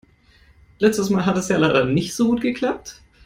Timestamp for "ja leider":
1.49-1.85